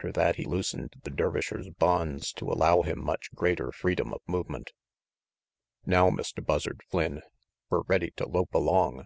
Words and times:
After 0.00 0.12
that 0.12 0.36
he 0.36 0.44
loosened 0.46 0.94
the 1.04 1.10
Dervisher's 1.10 1.68
bonds 1.68 2.32
to 2.32 2.50
allow 2.50 2.80
him 2.80 3.04
much 3.04 3.30
greater 3.34 3.70
freedom 3.70 4.14
of 4.14 4.22
movement. 4.26 4.72
"Now, 5.84 6.08
Mr. 6.08 6.42
Buzzard 6.42 6.80
Flynn, 6.90 7.20
we're 7.68 7.82
ready 7.82 8.10
to 8.12 8.26
lope 8.26 8.54
along. 8.54 9.04